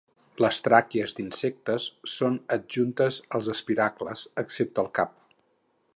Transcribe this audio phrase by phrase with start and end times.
[0.43, 5.17] Les tràquees d'insectes són adjuntes als espiracles, excepte el cap.